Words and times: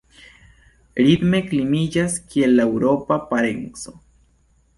Ritme 1.01 1.41
kliniĝas 1.51 2.15
kiel 2.33 2.57
la 2.61 2.67
eŭropa 2.71 3.19
parenco. 3.31 3.97